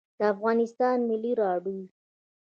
د 0.19 0.21
افغانستان 0.33 0.97
ملی 1.09 1.31
رادیو 1.41 1.85